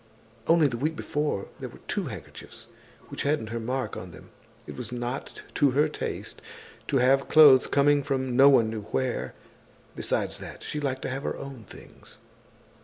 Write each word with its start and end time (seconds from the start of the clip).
Only 0.47 0.65
the 0.65 0.77
week 0.79 0.95
before, 0.95 1.47
there 1.59 1.69
were 1.69 1.77
two 1.87 2.05
handkerchiefs 2.05 2.65
which 3.09 3.21
hadn't 3.21 3.49
her 3.51 3.59
mark 3.59 3.95
on 3.95 4.09
them. 4.09 4.31
It 4.65 4.75
was 4.75 4.91
not 4.91 5.43
to 5.53 5.69
her 5.77 5.87
taste 5.87 6.41
to 6.87 6.97
have 6.97 7.29
clothes 7.29 7.67
coming 7.67 8.01
from 8.01 8.35
no 8.35 8.49
one 8.49 8.71
knew 8.71 8.81
where. 8.85 9.35
Besides 9.95 10.39
that, 10.39 10.63
she 10.63 10.79
liked 10.79 11.03
to 11.03 11.09
have 11.09 11.21
her 11.21 11.37
own 11.37 11.65
things. 11.65 12.17